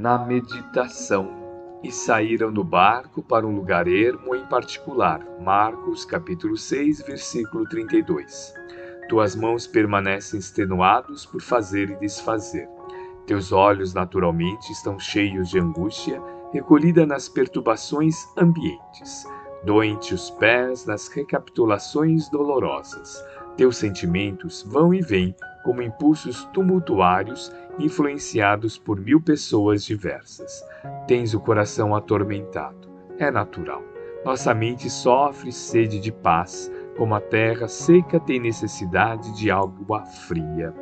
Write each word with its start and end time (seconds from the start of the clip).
na 0.00 0.18
meditação 0.18 1.28
e 1.82 1.92
saíram 1.92 2.50
do 2.50 2.64
barco 2.64 3.22
para 3.22 3.46
um 3.46 3.54
lugar 3.54 3.86
ermo 3.86 4.34
em 4.34 4.46
particular. 4.46 5.20
Marcos 5.42 6.06
capítulo 6.06 6.56
6, 6.56 7.02
versículo 7.02 7.68
32. 7.68 8.54
Tuas 9.10 9.36
mãos 9.36 9.66
permanecem 9.66 10.40
extenuados 10.40 11.26
por 11.26 11.42
fazer 11.42 11.90
e 11.90 11.96
desfazer. 11.96 12.66
Teus 13.26 13.52
olhos 13.52 13.92
naturalmente 13.92 14.72
estão 14.72 14.98
cheios 14.98 15.50
de 15.50 15.58
angústia, 15.58 16.18
recolhida 16.50 17.04
nas 17.04 17.28
perturbações 17.28 18.16
ambientes. 18.38 19.26
Doem-te 19.64 20.14
os 20.14 20.30
pés 20.30 20.86
nas 20.86 21.08
recapitulações 21.08 22.30
dolorosas. 22.30 23.22
Teus 23.54 23.76
sentimentos 23.76 24.62
vão 24.62 24.94
e 24.94 25.02
vêm 25.02 25.34
como 25.62 25.82
impulsos 25.82 26.44
tumultuários 26.54 27.52
influenciados 27.80 28.78
por 28.78 29.00
mil 29.00 29.20
pessoas 29.20 29.84
diversas. 29.84 30.64
Tens 31.06 31.34
o 31.34 31.40
coração 31.40 31.94
atormentado. 31.94 32.88
É 33.18 33.30
natural. 33.30 33.82
Nossa 34.24 34.54
mente 34.54 34.90
sofre 34.90 35.50
sede 35.50 35.98
de 35.98 36.12
paz, 36.12 36.70
como 36.96 37.14
a 37.14 37.20
terra 37.20 37.66
seca 37.68 38.20
tem 38.20 38.38
necessidade 38.38 39.34
de 39.34 39.50
água 39.50 40.04
fria. 40.04 40.74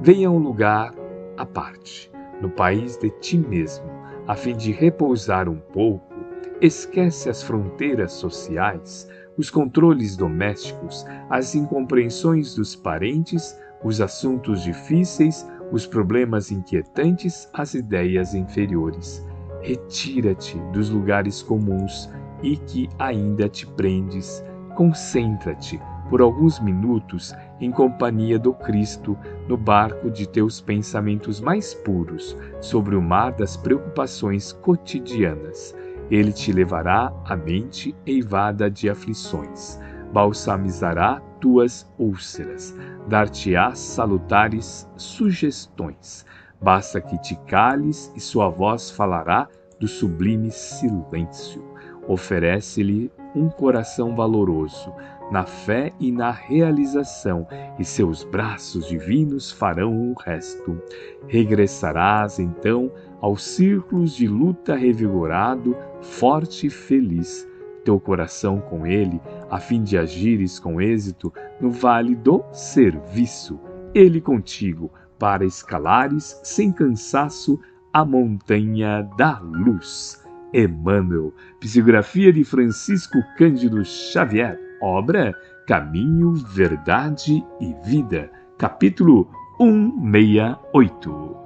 Venha 0.00 0.28
a 0.28 0.30
um 0.30 0.38
lugar 0.38 0.94
à 1.36 1.44
parte, 1.44 2.10
no 2.40 2.48
país 2.48 2.96
de 2.96 3.10
ti 3.10 3.36
mesmo, 3.36 3.84
a 4.26 4.34
fim 4.34 4.56
de 4.56 4.72
repousar 4.72 5.48
um 5.48 5.58
pouco. 5.58 6.14
Esquece 6.60 7.28
as 7.28 7.42
fronteiras 7.42 8.12
sociais, 8.12 9.06
os 9.36 9.50
controles 9.50 10.16
domésticos, 10.16 11.04
as 11.28 11.54
incompreensões 11.54 12.54
dos 12.54 12.74
parentes, 12.74 13.58
os 13.82 14.00
assuntos 14.00 14.62
difíceis, 14.62 15.46
os 15.74 15.88
problemas 15.88 16.52
inquietantes, 16.52 17.50
as 17.52 17.74
ideias 17.74 18.32
inferiores. 18.32 19.26
Retira-te 19.60 20.56
dos 20.72 20.88
lugares 20.88 21.42
comuns 21.42 22.08
e 22.44 22.56
que 22.56 22.88
ainda 22.96 23.48
te 23.48 23.66
prendes. 23.66 24.44
Concentra-te 24.76 25.80
por 26.08 26.20
alguns 26.20 26.60
minutos 26.60 27.34
em 27.60 27.72
companhia 27.72 28.38
do 28.38 28.54
Cristo 28.54 29.18
no 29.48 29.56
barco 29.56 30.08
de 30.12 30.28
teus 30.28 30.60
pensamentos 30.60 31.40
mais 31.40 31.74
puros 31.74 32.36
sobre 32.60 32.94
o 32.94 33.02
mar 33.02 33.32
das 33.32 33.56
preocupações 33.56 34.52
cotidianas. 34.52 35.74
Ele 36.08 36.32
te 36.32 36.52
levará 36.52 37.12
a 37.24 37.34
mente 37.34 37.96
eivada 38.06 38.70
de 38.70 38.88
aflições, 38.88 39.80
balsamizará 40.14 41.20
tuas 41.40 41.92
úlceras, 41.98 42.72
dar-te-á 43.08 43.74
salutares 43.74 44.88
sugestões. 44.96 46.24
Basta 46.62 47.00
que 47.00 47.18
te 47.18 47.34
cales 47.48 48.12
e 48.14 48.20
sua 48.20 48.48
voz 48.48 48.92
falará 48.92 49.48
do 49.80 49.88
sublime 49.88 50.52
silêncio. 50.52 51.64
Oferece-lhe 52.06 53.10
um 53.34 53.48
coração 53.48 54.14
valoroso, 54.14 54.94
na 55.32 55.44
fé 55.44 55.90
e 55.98 56.12
na 56.12 56.30
realização, 56.30 57.46
e 57.76 57.84
seus 57.84 58.22
braços 58.22 58.86
divinos 58.86 59.50
farão 59.50 60.12
o 60.12 60.14
resto. 60.14 60.80
Regressarás 61.26 62.38
então 62.38 62.92
aos 63.20 63.42
círculos 63.42 64.14
de 64.14 64.28
luta 64.28 64.76
revigorado, 64.76 65.76
forte 66.00 66.68
e 66.68 66.70
feliz 66.70 67.48
teu 67.84 68.00
coração 68.00 68.60
com 68.60 68.86
ele, 68.86 69.20
a 69.50 69.60
fim 69.60 69.82
de 69.82 69.98
agires 69.98 70.58
com 70.58 70.80
êxito 70.80 71.32
no 71.60 71.70
vale 71.70 72.14
do 72.14 72.42
serviço, 72.52 73.60
ele 73.94 74.20
contigo, 74.20 74.90
para 75.18 75.44
escalares 75.44 76.40
sem 76.42 76.72
cansaço 76.72 77.60
a 77.92 78.04
montanha 78.04 79.08
da 79.16 79.38
luz. 79.38 80.22
Emmanuel, 80.52 81.32
psicografia 81.60 82.32
de 82.32 82.44
Francisco 82.44 83.18
Cândido 83.36 83.84
Xavier, 83.84 84.58
obra 84.80 85.34
Caminho, 85.66 86.32
Verdade 86.32 87.44
e 87.60 87.74
Vida, 87.84 88.30
capítulo 88.58 89.28
168. 89.58 91.43